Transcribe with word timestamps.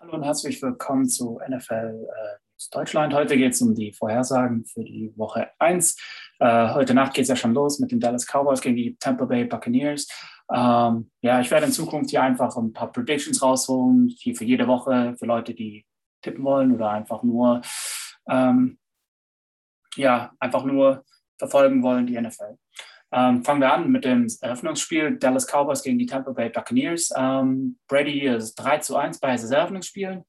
Hallo 0.00 0.14
und 0.14 0.22
herzlich 0.22 0.62
willkommen 0.62 1.06
zu 1.06 1.38
NFL 1.46 2.08
äh, 2.08 2.38
Deutschland. 2.70 3.12
Heute 3.12 3.36
geht 3.36 3.52
es 3.52 3.60
um 3.60 3.74
die 3.74 3.92
Vorhersagen 3.92 4.64
für 4.64 4.82
die 4.82 5.12
Woche 5.14 5.50
1. 5.58 5.94
Äh, 6.38 6.72
heute 6.72 6.94
Nacht 6.94 7.12
geht 7.12 7.24
es 7.24 7.28
ja 7.28 7.36
schon 7.36 7.52
los 7.52 7.80
mit 7.80 7.92
den 7.92 8.00
Dallas 8.00 8.26
Cowboys 8.26 8.62
gegen 8.62 8.76
die 8.76 8.96
Tampa 8.96 9.26
Bay 9.26 9.44
Buccaneers. 9.44 10.08
Ähm, 10.50 11.10
ja, 11.20 11.42
ich 11.42 11.50
werde 11.50 11.66
in 11.66 11.72
Zukunft 11.72 12.08
hier 12.08 12.22
einfach 12.22 12.56
ein 12.56 12.72
paar 12.72 12.90
Predictions 12.90 13.42
rausholen, 13.42 14.08
hier 14.08 14.34
für 14.34 14.46
jede 14.46 14.66
Woche, 14.66 15.16
für 15.18 15.26
Leute, 15.26 15.52
die 15.52 15.84
tippen 16.22 16.44
wollen 16.44 16.74
oder 16.74 16.88
einfach 16.88 17.22
nur, 17.22 17.60
ähm, 18.26 18.78
ja, 19.96 20.32
einfach 20.40 20.64
nur 20.64 21.04
verfolgen 21.38 21.82
wollen, 21.82 22.06
die 22.06 22.18
NFL. 22.18 22.56
Ähm, 23.12 23.44
fangen 23.44 23.60
wir 23.60 23.72
an 23.72 23.90
mit 23.90 24.04
dem 24.04 24.28
Eröffnungsspiel 24.40 25.18
Dallas 25.18 25.46
Cowboys 25.46 25.82
gegen 25.82 25.98
die 25.98 26.06
Tampa 26.06 26.30
Bay 26.30 26.48
Buccaneers. 26.48 27.12
Ähm, 27.16 27.78
Brady 27.88 28.26
ist 28.26 28.54
3 28.54 28.78
zu 28.78 28.96
1 28.96 29.18
bei 29.18 29.36
seinen 29.36 29.52
Eröffnungsspielen 29.52 30.24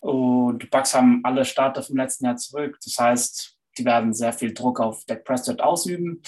und 0.00 0.62
die 0.62 0.66
Bucks 0.66 0.94
haben 0.94 1.20
alle 1.24 1.44
Starter 1.44 1.82
vom 1.82 1.96
letzten 1.96 2.24
Jahr 2.24 2.36
zurück. 2.36 2.78
Das 2.84 2.98
heißt, 2.98 3.58
die 3.78 3.84
werden 3.84 4.14
sehr 4.14 4.32
viel 4.32 4.54
Druck 4.54 4.80
auf 4.80 5.04
Dak 5.04 5.24
Prescott 5.24 5.60
ausüben. 5.60 6.22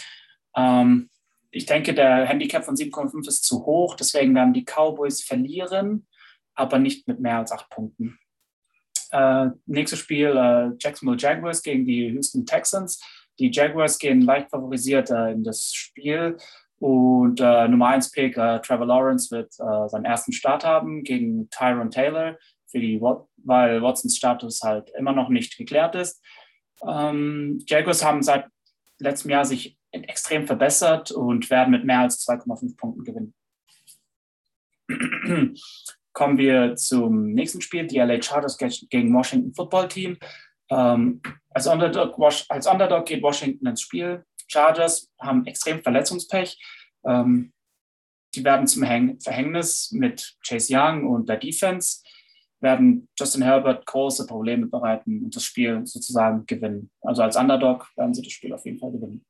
Ähm, 0.55 1.09
ich 1.51 1.67
denke, 1.67 1.95
der 1.95 2.27
Handicap 2.27 2.65
von 2.65 2.75
7,5 2.75 3.29
ist 3.29 3.45
zu 3.45 3.65
hoch, 3.65 3.95
deswegen 3.95 4.35
werden 4.35 4.53
die 4.53 4.65
Cowboys 4.65 5.23
verlieren, 5.23 6.07
aber 6.55 6.79
nicht 6.79 7.09
mit 7.09 7.21
mehr 7.21 7.39
als 7.39 7.53
acht 7.53 7.71
Punkten. 7.71 8.19
Äh, 9.11 9.51
nächstes 9.67 10.01
Spiel 10.01 10.37
äh, 10.37 10.77
Jacksonville 10.79 11.19
Jaguars 11.19 11.63
gegen 11.63 11.87
die 11.87 12.09
Houston 12.09 12.45
Texans. 12.45 13.01
Die 13.39 13.51
Jaguars 13.51 13.99
gehen 13.99 14.21
leicht 14.21 14.51
favorisiert 14.51 15.11
äh, 15.11 15.33
in 15.33 15.43
das 15.43 15.73
Spiel 15.73 16.37
und 16.79 17.41
äh, 17.41 17.69
Nummer 17.69 17.89
1 17.89 18.11
Pick 18.11 18.37
äh, 18.37 18.61
Trevor 18.61 18.87
Lawrence 18.87 19.31
wird 19.31 19.55
äh, 19.59 19.89
seinen 19.89 20.05
ersten 20.05 20.33
Start 20.33 20.65
haben 20.65 21.03
gegen 21.03 21.49
Tyron 21.51 21.91
Taylor, 21.91 22.37
für 22.67 22.79
die, 22.79 23.01
weil 23.01 23.81
Watsons 23.81 24.17
Status 24.17 24.61
halt 24.63 24.91
immer 24.99 25.13
noch 25.13 25.29
nicht 25.29 25.57
geklärt 25.57 25.95
ist. 25.95 26.23
Ähm, 26.87 27.63
Jaguars 27.67 28.05
haben 28.05 28.23
seit 28.23 28.47
letztem 28.99 29.31
Jahr 29.31 29.45
sich 29.45 29.79
extrem 29.93 30.47
verbessert 30.47 31.13
und 31.13 31.49
werden 31.51 31.71
mit 31.71 31.85
mehr 31.85 32.01
als 32.01 32.27
2,5 32.29 32.77
Punkten 32.77 33.05
gewinnen. 33.05 33.35
Kommen 36.13 36.37
wir 36.37 36.77
zum 36.77 37.33
nächsten 37.33 37.61
Spiel, 37.61 37.87
die 37.87 37.99
LA 37.99 38.21
Chargers 38.21 38.59
gegen 38.59 39.15
Washington 39.15 39.55
Football 39.55 39.89
Team. 39.89 40.19
Ähm, 40.71 41.21
als, 41.51 41.67
Underdog, 41.67 42.19
als, 42.49 42.67
Underdog, 42.67 43.07
geht 43.07 43.23
Washington 43.23 43.67
ins 43.67 43.83
Spiel. 43.83 44.25
Chargers 44.47 45.11
haben 45.21 45.47
extrem 45.47 45.83
Verletzungspech. 45.83 46.59
Ähm, 47.05 47.53
die 48.35 48.45
werden 48.45 48.67
zum 48.67 48.83
Häng 48.83 49.21
Verhängnis 49.21 49.93
mit 49.93 50.37
Chase 50.47 50.75
Young 50.77 51.07
und 51.09 51.29
der 51.29 51.37
Defense, 51.37 52.03
werden 52.61 53.09
Justin 53.19 53.43
Herbert 53.43 53.87
große 53.87 54.27
Probleme 54.27 54.67
bereiten 54.67 55.25
und 55.25 55.37
das 55.37 55.45
Spiel 55.45 55.87
sozusagen 55.87 56.45
gewinnen. 56.47 56.91
Also 57.03 57.23
als 57.23 57.37
Underdog 57.37 57.89
werden 57.97 58.15
sie 58.15 58.23
das 58.23 58.33
Spiel 58.33 58.53
auf 58.53 58.65
jeden 58.65 58.79
Fall 58.79 58.91
gewinnen. 58.91 59.25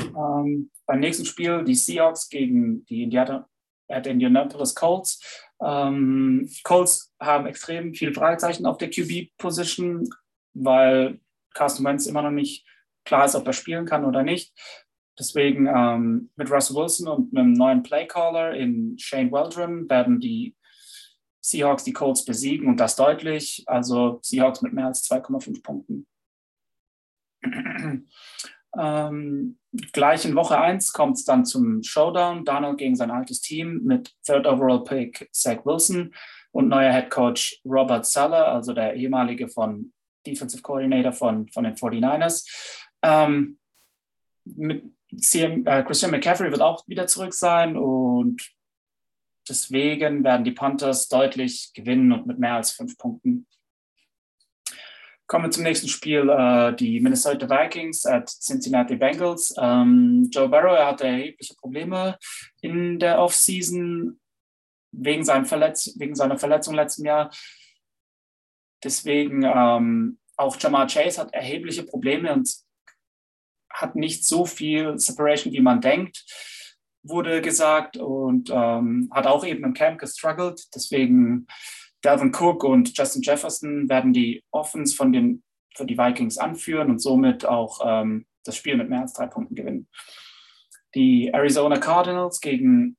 Ähm, 0.00 0.70
beim 0.86 1.00
nächsten 1.00 1.24
Spiel 1.24 1.62
die 1.64 1.74
Seahawks 1.74 2.28
gegen 2.28 2.84
die 2.86 3.04
Indiana, 3.04 3.48
äh, 3.88 4.08
Indianapolis 4.08 4.74
Colts. 4.74 5.20
Ähm, 5.62 6.50
Colts 6.64 7.12
haben 7.20 7.46
extrem 7.46 7.94
viele 7.94 8.12
Fragezeichen 8.12 8.66
auf 8.66 8.78
der 8.78 8.90
QB-Position, 8.90 10.08
weil 10.54 11.20
Carsten 11.52 11.84
Wentz 11.84 12.06
immer 12.06 12.22
noch 12.22 12.30
nicht 12.30 12.66
klar 13.04 13.26
ist, 13.26 13.34
ob 13.34 13.46
er 13.46 13.52
spielen 13.52 13.86
kann 13.86 14.04
oder 14.04 14.22
nicht. 14.22 14.52
Deswegen 15.18 15.66
ähm, 15.66 16.30
mit 16.36 16.50
Russ 16.50 16.74
Wilson 16.74 17.08
und 17.08 17.36
einem 17.36 17.52
neuen 17.52 17.82
Playcaller 17.82 18.54
in 18.54 18.98
Shane 18.98 19.30
Weldrum 19.30 19.88
werden 19.88 20.18
die 20.18 20.56
Seahawks 21.40 21.84
die 21.84 21.92
Colts 21.92 22.24
besiegen 22.24 22.68
und 22.68 22.80
das 22.80 22.96
deutlich. 22.96 23.62
Also 23.66 24.18
Seahawks 24.22 24.62
mit 24.62 24.72
mehr 24.72 24.86
als 24.86 25.08
2,5 25.08 25.62
Punkten. 25.62 26.06
ähm, 28.78 29.58
gleich 29.92 30.24
in 30.24 30.34
Woche 30.34 30.58
1 30.58 30.92
kommt 30.92 31.18
es 31.18 31.24
dann 31.24 31.44
zum 31.44 31.82
Showdown. 31.82 32.44
Donald 32.44 32.78
gegen 32.78 32.96
sein 32.96 33.10
altes 33.10 33.40
Team 33.40 33.82
mit 33.84 34.12
Third 34.24 34.46
Overall 34.46 34.82
Pick 34.82 35.28
Zach 35.32 35.64
Wilson 35.64 36.12
und 36.50 36.68
neuer 36.68 36.92
Head 36.92 37.10
Coach 37.10 37.60
Robert 37.64 38.06
Seller, 38.06 38.48
also 38.48 38.72
der 38.72 38.94
ehemalige 38.94 39.48
von 39.48 39.92
Defensive 40.26 40.62
Coordinator 40.62 41.12
von, 41.12 41.48
von 41.48 41.64
den 41.64 41.74
49ers. 41.74 42.46
Ähm, 43.02 43.58
mit 44.44 44.84
CM, 45.16 45.66
äh, 45.66 45.82
Christian 45.84 46.10
McCaffrey 46.10 46.50
wird 46.50 46.62
auch 46.62 46.86
wieder 46.88 47.06
zurück 47.06 47.34
sein 47.34 47.76
und 47.76 48.50
deswegen 49.48 50.24
werden 50.24 50.44
die 50.44 50.52
Panthers 50.52 51.08
deutlich 51.08 51.72
gewinnen 51.74 52.12
und 52.12 52.26
mit 52.26 52.38
mehr 52.38 52.54
als 52.54 52.72
fünf 52.72 52.96
Punkten. 52.96 53.46
Kommen 55.26 55.46
wir 55.46 55.50
zum 55.50 55.62
nächsten 55.62 55.88
Spiel, 55.88 56.28
äh, 56.28 56.74
die 56.76 57.00
Minnesota 57.00 57.48
Vikings 57.48 58.04
at 58.04 58.28
Cincinnati 58.28 58.96
Bengals. 58.96 59.54
Ähm, 59.58 60.28
Joe 60.30 60.48
Barrow, 60.48 60.76
er 60.76 60.88
hatte 60.88 61.06
erhebliche 61.06 61.54
Probleme 61.54 62.18
in 62.60 62.98
der 62.98 63.18
Offseason 63.18 64.20
wegen, 64.92 65.26
wegen 65.26 66.14
seiner 66.14 66.38
Verletzung 66.38 66.74
letzten 66.74 67.06
Jahr. 67.06 67.30
Deswegen 68.84 69.42
ähm, 69.44 70.18
auch 70.36 70.56
Jamar 70.60 70.86
Chase 70.86 71.20
hat 71.20 71.32
erhebliche 71.32 71.84
Probleme 71.84 72.32
und 72.32 72.54
hat 73.70 73.96
nicht 73.96 74.24
so 74.24 74.46
viel 74.46 74.98
Separation, 74.98 75.52
wie 75.52 75.60
man 75.60 75.80
denkt, 75.80 76.24
wurde 77.02 77.42
gesagt 77.42 77.96
und 77.96 78.50
ähm, 78.52 79.10
hat 79.12 79.26
auch 79.26 79.44
eben 79.44 79.64
im 79.64 79.74
Camp 79.74 79.98
gestruggelt. 79.98 80.62
Deswegen 80.74 81.46
Dalvin 82.02 82.34
Cook 82.34 82.64
und 82.64 82.96
Justin 82.96 83.22
Jefferson 83.22 83.88
werden 83.88 84.12
die 84.12 84.44
Offens 84.50 84.94
von 84.94 85.12
den 85.12 85.42
für 85.74 85.84
die 85.84 85.98
Vikings 85.98 86.38
anführen 86.38 86.90
und 86.90 87.00
somit 87.00 87.44
auch 87.44 87.80
ähm, 87.84 88.26
das 88.44 88.56
Spiel 88.56 88.76
mit 88.76 88.88
mehr 88.88 89.00
als 89.00 89.12
drei 89.12 89.26
Punkten 89.26 89.54
gewinnen. 89.54 89.88
Die 90.94 91.28
Arizona 91.32 91.78
Cardinals 91.78 92.40
gegen 92.40 92.96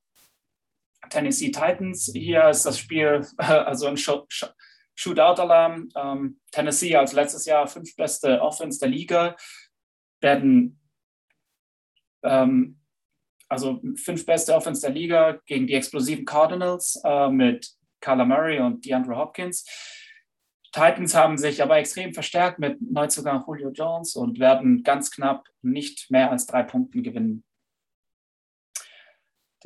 Tennessee 1.08 1.50
Titans. 1.50 2.10
Hier 2.12 2.48
ist 2.48 2.66
das 2.66 2.78
Spiel 2.78 3.26
also 3.38 3.86
ein 3.86 3.96
Shootout-Alarm. 4.96 5.88
Ähm, 5.94 6.40
Tennessee 6.50 6.96
als 6.96 7.12
letztes 7.12 7.46
Jahr 7.46 7.68
fünf 7.68 7.94
beste 7.94 8.40
Offense 8.42 8.80
der 8.80 8.88
Liga 8.88 9.36
werden 10.20 10.80
ähm, 12.24 12.80
also 13.48 13.80
fünf 13.96 14.26
beste 14.26 14.54
Offense 14.54 14.80
der 14.80 14.90
Liga 14.90 15.38
gegen 15.46 15.66
die 15.66 15.74
explosiven 15.74 16.24
Cardinals 16.24 17.00
äh, 17.04 17.28
mit 17.28 17.70
Kyler 18.00 18.24
Murray 18.24 18.58
und 18.58 18.84
DeAndre 18.84 19.16
Hopkins. 19.16 19.64
Titans 20.72 21.14
haben 21.14 21.38
sich 21.38 21.62
aber 21.62 21.78
extrem 21.78 22.12
verstärkt 22.12 22.58
mit 22.58 22.80
Neuzugang 22.82 23.44
Julio 23.46 23.70
Jones 23.70 24.14
und 24.14 24.38
werden 24.38 24.82
ganz 24.82 25.10
knapp 25.10 25.46
nicht 25.62 26.10
mehr 26.10 26.30
als 26.30 26.46
drei 26.46 26.64
Punkten 26.64 27.02
gewinnen. 27.02 27.45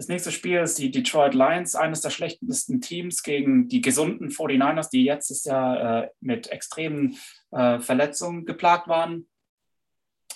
Das 0.00 0.09
nächste 0.09 0.33
Spiel 0.33 0.61
ist 0.61 0.78
die 0.78 0.91
Detroit 0.91 1.34
Lions, 1.34 1.75
eines 1.75 2.00
der 2.00 2.09
schlechtesten 2.09 2.81
Teams 2.81 3.22
gegen 3.22 3.69
die 3.69 3.83
gesunden 3.83 4.31
49ers, 4.31 4.88
die 4.88 5.05
jetzt 5.05 5.44
Jahr 5.44 6.05
äh, 6.05 6.09
mit 6.21 6.47
extremen 6.47 7.19
äh, 7.50 7.81
Verletzungen 7.81 8.47
geplagt 8.47 8.88
waren. 8.88 9.28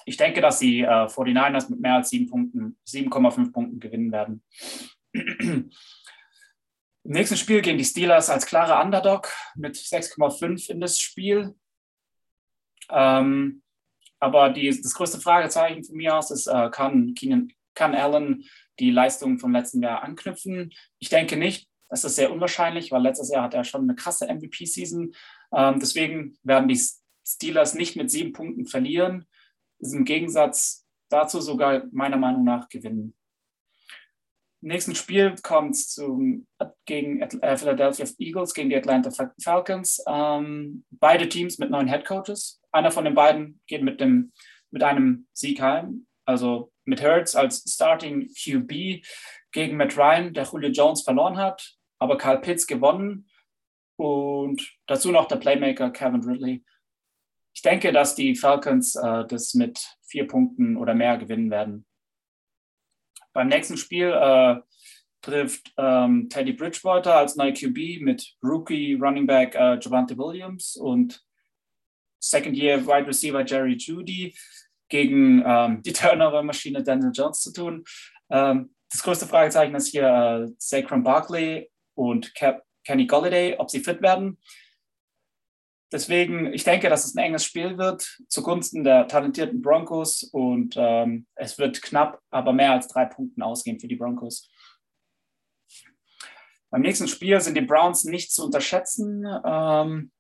Ich 0.04 0.19
denke, 0.19 0.42
dass 0.42 0.58
die 0.58 0.82
äh, 0.82 1.06
49ers 1.06 1.70
mit 1.70 1.80
mehr 1.80 1.94
als 1.94 2.10
7 2.10 2.28
Punkten, 2.28 2.76
7,5 2.86 3.52
Punkten 3.52 3.80
gewinnen 3.80 4.12
werden. 4.12 4.44
Im 5.14 5.70
nächsten 7.02 7.38
Spiel 7.38 7.62
gehen 7.62 7.78
die 7.78 7.86
Steelers 7.86 8.28
als 8.28 8.44
klare 8.44 8.84
Underdog 8.84 9.32
mit 9.54 9.76
6,5 9.76 10.72
in 10.72 10.81
das 10.82 11.00
Spiel. 11.00 11.54
Ähm, 12.91 13.62
aber 14.20 14.50
die, 14.50 14.69
das 14.69 14.92
größte 14.92 15.20
Fragezeichen 15.20 15.84
von 15.84 15.96
mir 15.96 16.16
aus 16.16 16.31
ist, 16.31 16.48
äh, 16.48 16.69
kann, 16.69 17.14
Keenan, 17.14 17.50
kann 17.75 17.94
Allen 17.94 18.44
die 18.78 18.90
Leistungen 18.90 19.38
vom 19.38 19.52
letzten 19.52 19.82
Jahr 19.82 20.02
anknüpfen. 20.02 20.72
Ich 20.98 21.08
denke 21.08 21.36
nicht. 21.36 21.68
Das 21.88 22.04
ist 22.04 22.16
sehr 22.16 22.32
unwahrscheinlich, 22.32 22.90
weil 22.90 23.02
letztes 23.02 23.31
Jahr 23.31 23.44
hat 23.44 23.54
er 23.54 23.64
schon 23.64 23.82
eine 23.82 23.94
krasse 23.94 24.26
MVP-Season. 24.26 25.14
Ähm, 25.52 25.78
deswegen 25.78 26.37
werden 26.43 26.69
die 26.69 26.81
Steelers 27.26 27.75
nicht 27.75 27.96
mit 27.96 28.10
sieben 28.10 28.32
Punkten 28.32 28.66
verlieren. 28.66 29.26
Ist 29.78 29.94
im 29.94 30.04
Gegensatz 30.04 30.87
dazu 31.08 31.40
sogar 31.40 31.84
meiner 31.93 32.16
Meinung 32.16 32.44
nach 32.44 32.69
gewinnen. 32.69 33.14
Im 34.62 34.69
nächsten 34.69 34.94
Spiel 34.94 35.34
kommt 35.43 35.75
es 35.75 36.00
gegen 36.87 37.20
äh, 37.20 37.56
Philadelphia 37.56 38.06
Eagles 38.19 38.54
gegen 38.54 38.70
die 38.70 38.76
Atlanta 38.76 39.10
Falcons. 39.38 40.02
Ähm, 40.08 40.84
beide 40.90 41.28
Teams 41.28 41.58
mit 41.58 41.70
neuen 41.70 41.87
Head 41.87 42.06
Coaches. 42.06 42.62
Einer 42.72 42.90
von 42.90 43.04
den 43.04 43.14
beiden 43.14 43.60
geht 43.66 43.82
mit, 43.82 44.00
dem, 44.00 44.32
mit 44.70 44.82
einem 44.82 45.26
Sieg 45.34 45.60
heim. 45.60 46.06
Also 46.25 46.72
mit 46.84 47.02
Hurts 47.02 47.34
als 47.34 47.64
Starting 47.66 48.28
QB 48.28 49.04
gegen 49.52 49.76
Matt 49.76 49.96
Ryan, 49.96 50.32
der 50.34 50.44
Julio 50.44 50.70
Jones 50.70 51.02
verloren 51.02 51.36
hat, 51.36 51.76
aber 51.98 52.19
Karl 52.19 52.40
Pitts 52.40 52.66
gewonnen 52.66 53.28
und 53.96 54.76
dazu 54.86 55.10
noch 55.10 55.26
der 55.26 55.36
Playmaker 55.36 55.90
Kevin 55.90 56.25
Ridley. 56.25 56.64
Ich 57.54 57.62
denke, 57.62 57.92
dass 57.92 58.14
die 58.14 58.34
Falcons 58.34 58.96
äh, 58.96 59.25
das 59.26 59.54
mit 59.54 59.96
vier 60.02 60.26
Punkten 60.26 60.76
oder 60.76 60.94
mehr 60.94 61.16
gewinnen 61.19 61.50
werden. 61.50 61.86
Beim 63.32 63.48
nächsten 63.48 63.76
Spiel, 63.76 64.10
äh, 64.10 64.60
trifft 65.25 65.72
ähm, 65.78 66.28
Teddy 66.28 66.52
Bridgewater 66.52 67.16
als 67.16 67.37
neue 67.37 67.54
QB 67.54 68.02
mit 68.02 68.37
Rookie 68.42 68.94
Running 68.94 69.26
Back 69.26 69.54
äh, 69.54 69.78
Javante 69.80 70.16
Williams 70.19 70.76
und 70.76 71.25
Second 72.20 72.56
Year 72.56 72.87
Wide 72.87 73.06
Receiver 73.06 73.44
Jerry 73.44 73.76
Judy 73.76 74.37
gegen 74.88 75.42
ähm, 75.46 75.82
die 75.82 75.92
Turnover-Maschine 75.92 76.82
Daniel 76.82 77.12
Jones 77.12 77.40
zu 77.40 77.52
tun. 77.52 77.84
Ähm, 78.31 78.75
das 78.90 79.02
größte 79.02 79.26
Fragezeichen 79.26 79.75
ist 79.75 79.88
hier 79.88 80.06
äh, 80.48 80.52
Saquon 80.58 81.02
Barkley 81.02 81.70
und 81.94 82.34
Cap 82.34 82.62
Kenny 82.84 83.06
Golladay, 83.06 83.56
ob 83.58 83.70
sie 83.70 83.81
fit 83.81 84.02
werden. 84.02 84.38
Deswegen, 85.94 86.52
ich 86.52 86.64
denke, 86.64 86.88
dass 86.88 87.04
es 87.04 87.14
ein 87.14 87.25
enges 87.25 87.44
Spiel 87.44 87.78
wird 87.78 88.19
zugunsten 88.28 88.84
der 88.84 89.06
talentierten 89.06 89.62
Broncos 89.62 90.25
und 90.25 90.75
ähm, 90.76 91.26
es 91.37 91.56
wird 91.58 91.82
knapp, 91.82 92.20
aber 92.30 92.52
mehr 92.52 92.72
als 92.72 92.88
drei 92.88 93.04
Punkten 93.04 93.42
ausgehen 93.42 93.78
für 93.78 93.87
die 93.87 93.96
Broncos. 93.96 94.50
Beim 96.70 96.82
nächsten 96.82 97.06
Spiel 97.06 97.40
sind 97.40 97.56
die 97.56 97.60
Browns 97.60 98.02
nicht 98.02 98.32
zu 98.32 98.44
unterschätzen. 98.44 99.25
Ähm, 99.44 100.10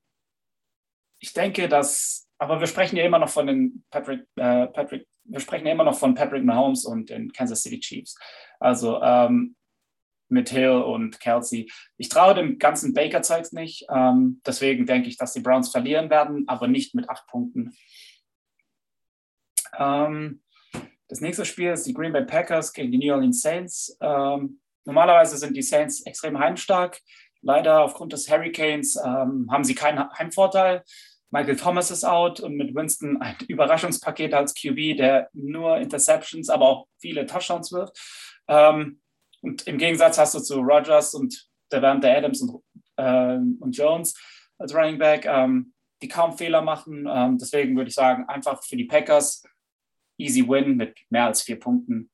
ich 1.18 1.32
denke, 1.32 1.68
dass, 1.68 2.28
aber 2.44 2.60
wir 2.60 2.66
sprechen 2.66 2.96
ja 2.96 3.04
immer 3.04 3.18
noch 3.18 3.30
von 3.30 3.46
den 3.46 3.84
Patrick, 3.90 4.20
äh, 4.36 4.66
Patrick, 4.66 5.06
wir 5.24 5.40
sprechen 5.40 5.66
ja 5.66 5.72
immer 5.72 5.84
noch 5.84 5.98
von 5.98 6.14
Patrick 6.14 6.44
Mahomes 6.44 6.84
und 6.84 7.08
den 7.08 7.32
Kansas 7.32 7.62
City 7.62 7.80
Chiefs. 7.80 8.18
Also 8.60 9.00
ähm, 9.00 9.56
mit 10.28 10.50
Hill 10.50 10.82
und 10.82 11.20
Kelsey. 11.20 11.70
Ich 11.96 12.10
traue 12.10 12.34
dem 12.34 12.58
ganzen 12.58 12.92
Baker-Zeugs 12.92 13.52
nicht. 13.52 13.86
Ähm, 13.90 14.42
deswegen 14.46 14.84
denke 14.84 15.08
ich, 15.08 15.16
dass 15.16 15.32
die 15.32 15.40
Browns 15.40 15.70
verlieren 15.70 16.10
werden, 16.10 16.44
aber 16.48 16.68
nicht 16.68 16.94
mit 16.94 17.08
acht 17.08 17.26
Punkten. 17.28 17.74
Ähm, 19.78 20.42
das 21.08 21.20
nächste 21.20 21.44
Spiel 21.44 21.70
ist 21.70 21.86
die 21.86 21.94
Green 21.94 22.12
Bay 22.12 22.24
Packers 22.24 22.72
gegen 22.72 22.92
die 22.92 22.98
New 22.98 23.14
Orleans 23.14 23.40
Saints. 23.40 23.96
Ähm, 24.00 24.60
normalerweise 24.84 25.38
sind 25.38 25.56
die 25.56 25.62
Saints 25.62 26.04
extrem 26.04 26.38
heimstark. 26.38 27.00
Leider 27.40 27.82
aufgrund 27.82 28.12
des 28.12 28.28
Hurricanes 28.30 28.96
ähm, 28.96 29.48
haben 29.50 29.64
sie 29.64 29.74
keinen 29.74 30.10
Heimvorteil. 30.18 30.82
Michael 31.34 31.56
Thomas 31.56 31.90
ist 31.90 32.04
out 32.04 32.38
und 32.38 32.54
mit 32.54 32.76
Winston 32.76 33.20
ein 33.20 33.34
Überraschungspaket 33.48 34.32
als 34.34 34.54
QB, 34.54 34.96
der 34.96 35.28
nur 35.32 35.78
Interceptions, 35.78 36.48
aber 36.48 36.68
auch 36.68 36.86
viele 37.00 37.26
Touchdowns 37.26 37.72
wirft. 37.72 37.98
Ähm, 38.46 39.00
und 39.40 39.66
im 39.66 39.76
Gegensatz 39.76 40.16
hast 40.16 40.36
du 40.36 40.38
zu 40.38 40.60
Rogers 40.60 41.12
und 41.12 41.50
Devante 41.72 42.08
Adams 42.08 42.40
und, 42.40 42.62
äh, 42.96 43.34
und 43.34 43.72
Jones 43.76 44.14
als 44.58 44.72
Running 44.72 44.96
Back, 44.96 45.26
ähm, 45.26 45.74
die 46.02 46.06
kaum 46.06 46.38
Fehler 46.38 46.62
machen. 46.62 47.08
Ähm, 47.10 47.36
deswegen 47.36 47.76
würde 47.76 47.88
ich 47.88 47.96
sagen, 47.96 48.28
einfach 48.28 48.62
für 48.62 48.76
die 48.76 48.84
Packers 48.84 49.42
easy 50.16 50.48
win 50.48 50.76
mit 50.76 50.96
mehr 51.10 51.24
als 51.24 51.42
vier 51.42 51.58
Punkten. 51.58 52.10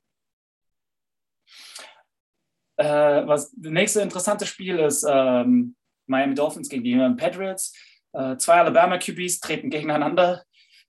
Äh, 2.78 3.26
was 3.26 3.50
das 3.50 3.70
nächste 3.70 4.00
interessante 4.00 4.46
Spiel 4.46 4.78
ist 4.78 5.04
ähm, 5.06 5.76
Miami 6.06 6.34
Dolphins 6.34 6.70
gegen 6.70 6.84
die 6.84 6.96
Patriots. 7.16 7.74
Äh, 8.12 8.36
zwei 8.36 8.54
Alabama 8.54 8.98
QBs 8.98 9.40
treten 9.40 9.70
gegeneinander, 9.70 10.44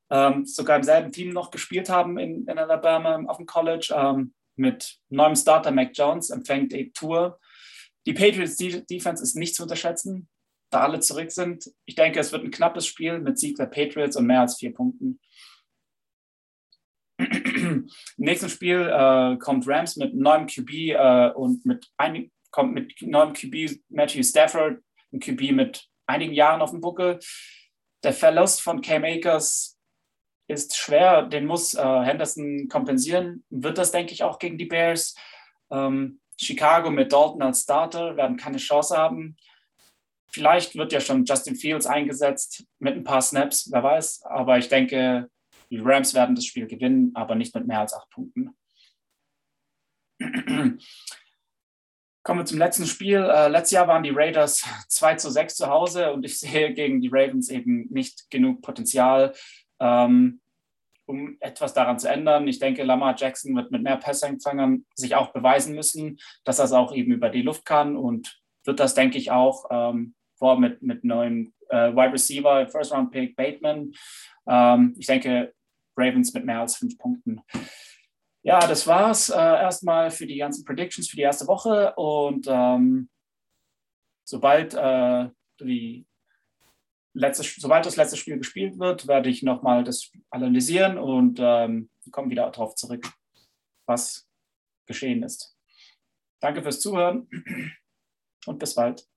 ähm, 0.09 0.45
sogar 0.45 0.77
im 0.77 0.83
selben 0.83 1.11
Team 1.11 1.29
noch 1.29 1.51
gespielt 1.51 1.89
haben 1.89 2.17
in, 2.17 2.47
in 2.47 2.57
Alabama 2.57 3.21
auf 3.27 3.37
dem 3.37 3.45
College. 3.45 3.93
Ähm, 3.95 4.33
mit 4.55 4.99
neuem 5.09 5.35
Starter 5.35 5.71
Mac 5.71 5.91
Jones 5.93 6.29
empfängt 6.29 6.71
die 6.73 6.91
Tour. 6.91 7.39
Die 8.05 8.13
Patriots 8.13 8.57
Defense 8.57 9.23
ist 9.23 9.35
nicht 9.35 9.55
zu 9.55 9.63
unterschätzen, 9.63 10.27
da 10.71 10.81
alle 10.81 10.99
zurück 10.99 11.31
sind. 11.31 11.71
Ich 11.85 11.95
denke, 11.95 12.19
es 12.19 12.31
wird 12.31 12.43
ein 12.43 12.51
knappes 12.51 12.87
Spiel 12.87 13.19
mit 13.19 13.39
Sieg 13.39 13.57
der 13.57 13.67
Patriots 13.67 14.17
und 14.17 14.25
mehr 14.25 14.41
als 14.41 14.57
vier 14.57 14.73
Punkten. 14.73 15.19
Im 17.17 17.87
nächsten 18.17 18.49
Spiel 18.49 18.89
äh, 18.91 19.37
kommt 19.37 19.67
Rams 19.67 19.95
mit 19.97 20.15
neuem 20.15 20.47
QB 20.47 20.71
äh, 20.71 21.31
und 21.31 21.65
mit 21.65 21.87
ein, 21.97 22.31
kommt 22.49 22.73
mit 22.73 22.93
neuem 23.01 23.33
QB 23.33 23.79
Matthew 23.89 24.23
Stafford, 24.23 24.81
ein 25.13 25.19
QB 25.19 25.51
mit 25.51 25.90
einigen 26.07 26.33
Jahren 26.33 26.61
auf 26.61 26.71
dem 26.71 26.81
Buckel. 26.81 27.19
Der 28.03 28.13
Verlust 28.13 28.61
von 28.61 28.81
Cam 28.81 29.03
Akers 29.03 29.77
ist 30.47 30.75
schwer, 30.75 31.23
den 31.23 31.45
muss 31.45 31.73
äh, 31.73 32.01
Henderson 32.03 32.67
kompensieren. 32.67 33.43
Wird 33.49 33.77
das, 33.77 33.91
denke 33.91 34.13
ich, 34.13 34.23
auch 34.23 34.39
gegen 34.39 34.57
die 34.57 34.65
Bears. 34.65 35.15
Ähm, 35.71 36.19
Chicago 36.39 36.89
mit 36.89 37.13
Dalton 37.13 37.41
als 37.41 37.61
Starter 37.61 38.17
werden 38.17 38.37
keine 38.37 38.57
Chance 38.57 38.97
haben. 38.97 39.37
Vielleicht 40.31 40.75
wird 40.75 40.93
ja 40.93 40.99
schon 40.99 41.25
Justin 41.25 41.55
Fields 41.55 41.85
eingesetzt 41.85 42.65
mit 42.79 42.95
ein 42.95 43.03
paar 43.03 43.21
Snaps, 43.21 43.69
wer 43.71 43.83
weiß. 43.83 44.23
Aber 44.23 44.57
ich 44.57 44.69
denke, 44.69 45.29
die 45.69 45.79
Rams 45.79 46.13
werden 46.13 46.35
das 46.35 46.45
Spiel 46.45 46.67
gewinnen, 46.67 47.11
aber 47.15 47.35
nicht 47.35 47.53
mit 47.53 47.67
mehr 47.67 47.81
als 47.81 47.93
acht 47.93 48.09
Punkten. 48.09 48.55
Kommen 52.31 52.43
wir 52.43 52.45
zum 52.45 52.59
letzten 52.59 52.85
Spiel. 52.85 53.17
Äh, 53.17 53.49
letztes 53.49 53.71
Jahr 53.71 53.89
waren 53.89 54.03
die 54.03 54.13
Raiders 54.15 54.63
2 54.87 55.15
zu 55.15 55.29
6 55.29 55.53
zu 55.53 55.67
Hause 55.67 56.13
und 56.13 56.23
ich 56.23 56.39
sehe 56.39 56.73
gegen 56.73 57.01
die 57.01 57.09
Ravens 57.11 57.49
eben 57.49 57.89
nicht 57.89 58.31
genug 58.31 58.61
Potenzial, 58.61 59.33
ähm, 59.81 60.39
um 61.07 61.35
etwas 61.41 61.73
daran 61.73 61.99
zu 61.99 62.07
ändern. 62.07 62.47
Ich 62.47 62.59
denke, 62.59 62.83
Lamar 62.83 63.15
Jackson 63.17 63.53
wird 63.53 63.71
mit 63.71 63.83
mehr 63.83 63.97
Passempfängern 63.97 64.85
sich 64.95 65.13
auch 65.15 65.33
beweisen 65.33 65.75
müssen, 65.75 66.19
dass 66.45 66.59
er 66.59 66.65
es 66.65 66.71
auch 66.71 66.95
eben 66.95 67.11
über 67.11 67.27
die 67.27 67.41
Luft 67.41 67.65
kann 67.65 67.97
und 67.97 68.39
wird 68.63 68.79
das, 68.79 68.93
denke 68.93 69.17
ich, 69.17 69.31
auch 69.31 69.65
ähm, 69.69 70.15
vor 70.37 70.57
mit, 70.57 70.81
mit 70.81 71.03
neuem 71.03 71.51
äh, 71.67 71.93
Wide 71.93 72.13
Receiver, 72.13 72.65
First 72.69 72.93
Round 72.93 73.11
Pick 73.11 73.35
Bateman. 73.35 73.91
Ähm, 74.47 74.95
ich 74.97 75.07
denke, 75.07 75.53
Ravens 75.97 76.33
mit 76.33 76.45
mehr 76.45 76.61
als 76.61 76.77
fünf 76.77 76.97
Punkten. 76.97 77.41
Ja, 78.43 78.59
das 78.59 78.87
war's 78.87 79.29
äh, 79.29 79.35
erstmal 79.35 80.09
für 80.09 80.25
die 80.25 80.37
ganzen 80.37 80.65
Predictions 80.65 81.07
für 81.07 81.15
die 81.15 81.21
erste 81.21 81.47
Woche 81.47 81.93
und 81.95 82.47
ähm, 82.49 83.09
sobald 84.23 84.73
äh, 84.73 85.29
die 85.59 86.07
letzte, 87.13 87.43
sobald 87.43 87.85
das 87.85 87.97
letzte 87.97 88.17
Spiel 88.17 88.37
gespielt 88.37 88.79
wird, 88.79 89.07
werde 89.07 89.29
ich 89.29 89.43
nochmal 89.43 89.83
das 89.83 90.11
analysieren 90.31 90.97
und 90.97 91.39
ähm, 91.39 91.91
komme 92.11 92.31
wieder 92.31 92.49
darauf 92.49 92.73
zurück, 92.75 93.11
was 93.85 94.27
geschehen 94.87 95.21
ist. 95.21 95.55
Danke 96.39 96.63
fürs 96.63 96.79
Zuhören 96.79 97.29
und 98.47 98.57
bis 98.57 98.73
bald. 98.73 99.07